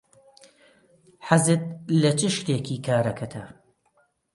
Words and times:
حەزت 1.27 1.63
لە 2.01 2.11
چ 2.19 2.21
شتێکی 2.35 2.77
کارەکەتە؟ 2.87 3.43